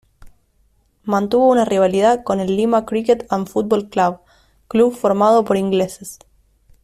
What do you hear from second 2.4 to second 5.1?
Lima Cricket and Football Club, club